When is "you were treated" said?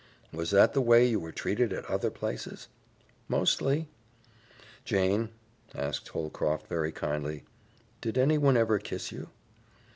1.05-1.71